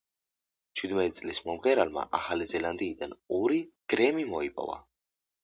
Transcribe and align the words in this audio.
ჩვიდმეტი 0.79 1.13
წლის 1.17 1.39
მომღერალმა 1.49 2.05
ახალი 2.21 2.49
ზელანდიიდან, 2.53 3.15
ორი 3.41 3.61
„გრემი“ 3.95 4.27
მოიპოვა. 4.35 4.81